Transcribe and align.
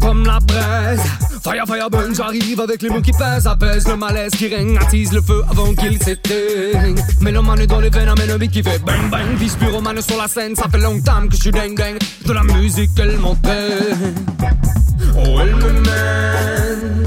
comme 0.00 0.26
la 0.26 0.38
braise. 0.40 1.00
Fire, 1.42 1.64
fire, 1.66 1.90
burn, 1.90 2.14
j'arrive 2.14 2.60
avec 2.60 2.82
les 2.82 2.88
mots 2.88 3.00
qui 3.00 3.12
pèsent, 3.12 3.46
apaise 3.46 3.86
le 3.88 3.96
malaise 3.96 4.30
qui 4.32 4.46
règne, 4.48 4.78
attise 4.78 5.12
le 5.12 5.20
feu 5.20 5.42
avant 5.50 5.74
qu'il 5.74 6.00
s'éteigne. 6.02 6.96
Le 7.20 7.42
man 7.42 7.58
est 7.58 7.66
dans 7.66 7.80
les 7.80 7.90
veines, 7.90 8.08
amène 8.08 8.30
un 8.30 8.38
beat 8.38 8.52
qui 8.52 8.62
fait 8.62 8.78
bang 8.78 9.10
bang. 9.10 9.36
Vice 9.38 9.56
pyromane 9.56 10.00
sur 10.00 10.16
la 10.16 10.28
scène, 10.28 10.54
ça 10.54 10.68
fait 10.68 10.78
longtemps 10.78 11.26
que 11.28 11.34
je 11.34 11.40
suis 11.40 11.50
ding 11.50 11.74
ding. 11.76 11.98
De 12.26 12.32
la 12.32 12.42
musique, 12.44 12.90
elle 12.98 13.18
m'entraîne. 13.18 14.14
Oh, 15.16 15.40
elle 15.40 15.56
me 15.56 15.72
mène. 15.72 17.06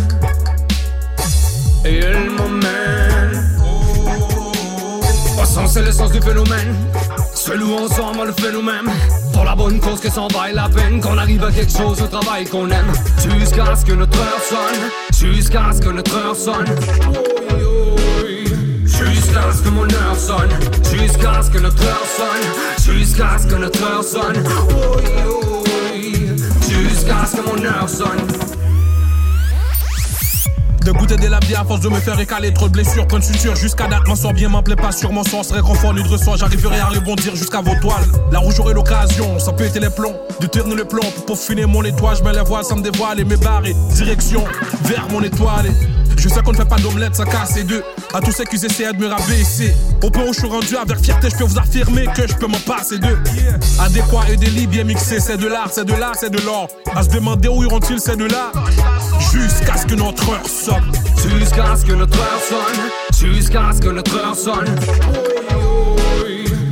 Et 1.86 2.00
elle 2.00 2.30
m'emmène. 2.32 3.60
Oh, 5.40 5.46
sens, 5.46 5.74
c'est 5.74 5.84
l'essence 5.84 6.12
du 6.12 6.22
phénomène. 6.22 6.75
Seul 7.33 7.64
ou 7.64 7.74
ensemble, 7.75 8.28
le 8.28 8.33
phénomène. 8.33 8.89
La 9.46 9.56
bonne 9.56 9.80
cause 9.80 10.00
que 10.00 10.10
s'en 10.10 10.28
vaille 10.28 10.56
la 10.56 10.68
peine. 10.68 11.00
Qu'on 11.00 11.18
arrive 11.18 11.44
à 11.44 11.52
quelque 11.52 11.72
chose, 11.72 12.02
au 12.02 12.08
travail 12.08 12.46
qu'on 12.46 12.68
aime. 12.70 12.92
Jusqu'à 13.40 13.76
ce 13.76 13.86
que 13.86 13.94
notre 13.94 14.18
heure 14.18 14.42
sonne. 14.42 14.90
Jusqu'à 15.14 15.71
ce 15.71 15.80
que 15.82 15.90
notre 15.90 16.16
heure 16.18 16.36
sonne. 16.36 16.66
Jusqu'à 18.84 19.52
ce 19.54 19.62
que 19.62 19.70
mon 19.70 19.84
heure 19.84 20.16
sonne. 20.18 20.50
Jusqu'à 20.92 21.42
ce 21.44 21.52
que 21.52 21.60
notre 21.60 21.84
heure 21.84 22.06
sonne. 22.18 22.96
Jusqu'à 22.96 23.38
ce 23.38 23.48
que 23.48 23.56
notre 23.56 23.84
heure 23.84 24.04
sonne. 24.04 24.44
Jusqu'à 26.68 27.26
ce 27.26 27.36
que 27.38 27.42
mon 27.42 27.64
heure 27.64 27.90
sonne. 27.90 28.64
De 30.86 30.92
goûter 30.92 31.16
des 31.16 31.30
labiers 31.30 31.56
à 31.56 31.64
force 31.64 31.82
de 31.82 31.89
me 31.89 32.00
faire 32.00 32.20
écaler. 32.20 32.53
Trop 32.53 32.67
de 32.67 32.73
blessures, 32.73 33.08
point 33.08 33.17
de 33.17 33.23
suture 33.23 33.56
jusqu'à 33.56 33.88
date, 33.88 34.08
m'en 34.08 34.16
sort 34.16 34.34
bien, 34.34 34.50
m'en 34.50 34.62
pas 34.62 34.92
sur 34.92 35.12
mon 35.12 35.23
sens, 35.23 35.52
réconfort, 35.52 35.95
nu 35.95 36.03
de 36.03 36.08
ressort, 36.08 36.38
j'arriverai 36.38 36.80
à 36.80 36.86
rebondir 36.86 37.36
jusqu'à 37.36 37.59
vos 37.59 37.73
toiles. 37.81 38.06
La 38.31 38.38
rouge 38.38 38.53
j'aurai 38.58 38.76
l'occasion, 38.76 39.40
ça 39.40 39.52
peut 39.52 39.64
les 39.64 39.90
plombs, 39.90 40.14
de 40.40 40.46
tourner 40.46 40.76
le 40.76 40.86
plomb 40.86 41.02
pour 41.16 41.26
peaufiner 41.26 41.66
mon 41.66 41.84
étoile, 41.84 42.18
je 42.18 42.24
me 42.24 42.32
les 42.32 42.42
vois 42.42 42.62
sans 42.62 42.76
me 42.76 42.84
dévoiler, 42.84 43.24
mes 43.24 43.36
barres 43.36 43.64
direction 43.96 44.44
vers 44.84 45.08
mon 45.09 45.24
étoile. 45.24 45.72
Je 46.18 46.30
sais 46.30 46.42
qu'on 46.42 46.52
ne 46.52 46.58
fait 46.58 46.66
pas 46.66 46.78
d'omelette, 46.78 47.16
ça 47.16 47.26
casse 47.26 47.56
les 47.56 47.64
deux. 47.64 47.84
À 48.14 48.22
tous 48.22 48.32
ceux 48.32 48.46
qui 48.46 48.56
essaient 48.56 48.94
de 48.94 48.98
me 48.98 49.08
rabaisser. 49.08 49.76
Au 50.02 50.10
point 50.10 50.24
où 50.24 50.34
je 50.34 50.40
suis 50.40 50.48
rendu 50.48 50.76
avec 50.76 51.00
fierté, 51.00 51.30
je 51.30 51.38
peux 51.38 51.44
vous 51.44 51.60
affirmer 51.60 52.08
que 52.16 52.28
je 52.28 52.34
peux 52.34 52.48
m'en 52.48 52.60
passer 52.60 52.98
d'eux. 52.98 53.18
Adéquat 53.80 54.26
et 54.32 54.38
délit 54.38 54.68
bien 54.68 54.84
mixé, 54.84 55.20
c'est 55.20 55.38
de 55.38 55.48
l'art, 55.48 55.70
c'est 55.72 55.86
de 55.86 55.94
l'art, 55.94 56.16
c'est 56.20 56.30
de 56.30 56.40
l'or. 56.42 56.68
À 56.96 57.04
se 57.04 57.10
demander 57.10 57.48
où 57.48 57.64
iront-ils, 57.64 58.00
c'est 58.00 58.18
de 58.18 58.26
là. 58.26 58.52
Jusqu'à 59.32 59.78
ce 59.78 59.86
que 59.86 59.96
notre 59.96 60.30
heure 60.30 60.48
sonne. 60.48 60.92
Jusqu'à 61.18 61.76
ce 61.76 61.86
que 61.86 61.94
notre 61.94 62.18
heure 62.18 62.42
sonne. 62.50 63.30
Jusqu'à 63.34 63.72
ce 63.74 63.82
que 63.82 63.90
notre 63.90 64.16
heure 64.18 64.36
sonne. 64.36 64.76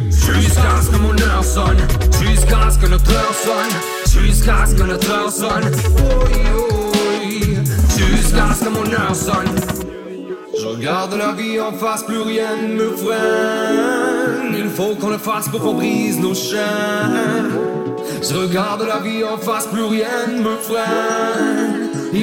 Jusqu'à 0.10 0.82
ce 0.82 0.90
que 0.90 0.96
mon 0.98 1.18
heure 1.20 1.44
sonne. 1.44 1.78
Jusqu'à 2.22 2.72
ce 2.72 2.78
que 2.78 2.88
notre 2.88 3.12
heure 3.12 3.36
sonne. 3.44 4.24
Jusqu'à 4.24 4.66
ce 4.66 4.76
que 4.76 4.84
notre 4.84 5.12
heure 5.12 5.32
sonne. 5.32 6.83
Jusqu'à 7.96 8.54
ce 8.54 8.64
que 8.64 8.70
mon 8.70 8.92
heure 8.92 9.16
sonne. 9.16 9.56
Je 10.60 10.66
regarde 10.66 11.14
la 11.14 11.32
vie 11.34 11.60
en 11.60 11.72
face, 11.72 12.04
plus 12.04 12.22
rien 12.22 12.56
ne 12.62 12.74
me 12.74 12.90
freine. 12.92 14.56
Il 14.58 14.70
faut 14.70 14.96
qu'on 14.96 15.10
le 15.10 15.18
fasse 15.18 15.48
pour 15.50 15.62
qu'on 15.62 15.76
brise 15.76 16.20
nos 16.20 16.34
chaînes. 16.34 17.52
Je 18.22 18.36
regarde 18.36 18.84
la 18.88 19.00
vie 19.00 19.24
en 19.24 19.38
face, 19.38 19.68
plus 19.68 19.84
rien 19.84 20.28
ne 20.28 20.42
me 20.42 20.56
freine. 20.58 21.62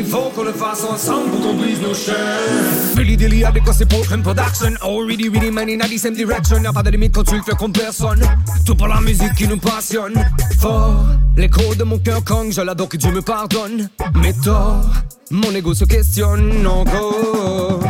Il 0.01 0.07
faut 0.07 0.31
qu'on 0.35 0.45
le 0.45 0.53
fasse 0.55 0.83
ensemble 0.83 1.31
pour 1.31 1.41
qu'on 1.43 1.55
brise 1.55 1.79
nos 1.83 1.93
chaînes. 1.93 2.97
Billy 2.97 3.19
Dilly 3.19 3.45
avec 3.45 3.65
quoi 3.65 3.75
c'est 3.75 3.85
pour 3.85 4.03
une 4.11 4.23
production. 4.23 4.71
Oh, 4.83 5.05
really, 5.07 5.29
man, 5.51 5.69
in 5.69 5.77
the 5.77 5.99
same 5.99 6.15
direction. 6.15 6.63
Y'a 6.63 6.73
pas 6.73 6.83
de 6.83 6.89
limite 6.89 7.15
quand 7.15 7.25
tu 7.25 7.37
le 7.37 7.43
fais 7.43 7.55
comme 7.55 7.73
personne. 7.73 8.23
Tout 8.65 8.75
pour 8.75 8.89
la 8.89 8.99
musique 9.03 9.35
qui 9.35 9.47
nous 9.47 9.59
passionne. 9.59 10.15
Fort, 10.59 11.05
l'écho 11.37 11.75
de 11.75 11.85
mon 11.85 11.99
cœur 11.99 12.25
quand 12.25 12.51
je 12.51 12.63
l'adore, 12.63 12.89
que 12.89 12.97
Dieu 12.97 13.13
me 13.13 13.21
pardonne. 13.21 13.91
Mais 14.15 14.33
tort, 14.43 14.87
mon 15.31 15.55
ego 15.55 15.75
se 15.75 15.85
questionne 15.85 16.67
encore. 16.67 17.81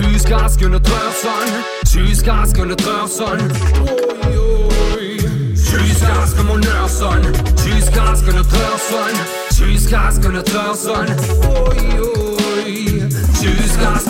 Jusqu'à 0.00 0.48
ce 0.48 0.56
que 0.56 0.64
notre 0.64 0.90
heure 0.90 1.12
sonne. 1.12 2.06
Jusqu'à 2.06 2.36
ce 2.46 2.54
que 2.54 2.62
notre 2.62 2.88
heure 2.88 3.06
sonne. 3.06 3.52
Jusqu'à 3.52 4.32
ce 4.32 4.49
que 6.34 6.42
mon 6.42 6.62
heure 6.62 6.88
sonne. 6.88 7.32
Jusqu'à 7.64 8.14
ce 8.14 8.22
que 8.22 8.32
notre 8.32 8.54
heure 8.54 8.78
sonne. 8.78 9.18
Jusqu'à 9.52 10.10
ce 10.10 10.18
que 10.20 10.28
notre 10.28 10.56
heure 10.56 10.76
sonne. 10.76 11.16
Jusqu'à 13.40 14.00